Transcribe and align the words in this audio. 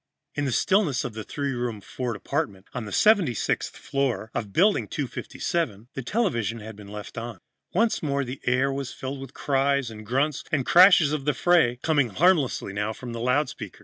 In 0.33 0.45
the 0.45 0.51
stillness 0.51 1.03
of 1.03 1.13
the 1.13 1.23
three 1.23 1.51
room 1.51 1.79
Ford 1.79 2.15
apartment 2.15 2.65
on 2.73 2.85
the 2.85 2.91
76th 2.91 3.69
floor 3.73 4.31
of 4.33 4.51
Building 4.51 4.87
257, 4.87 5.89
the 5.93 6.01
television 6.01 6.57
set 6.57 6.65
had 6.65 6.75
been 6.75 6.87
left 6.87 7.19
on. 7.19 7.37
Once 7.71 8.01
more 8.01 8.23
the 8.23 8.41
air 8.45 8.73
was 8.73 8.91
filled 8.91 9.19
with 9.21 9.29
the 9.29 9.33
cries 9.39 9.91
and 9.91 10.03
grunts 10.03 10.43
and 10.51 10.65
crashes 10.65 11.11
of 11.13 11.25
the 11.25 11.35
fray, 11.35 11.77
coming 11.83 12.09
harmlessly 12.09 12.73
now 12.73 12.93
from 12.93 13.13
the 13.13 13.19
loudspeaker. 13.19 13.79